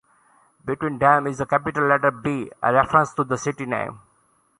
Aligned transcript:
Between 0.65 0.97
them 0.97 1.27
is 1.27 1.37
the 1.37 1.45
capital 1.45 1.83
letter 1.85 2.09
B, 2.09 2.51
a 2.63 2.73
reference 2.73 3.13
to 3.13 3.23
the 3.23 3.37
city 3.37 3.67
name. 3.67 3.99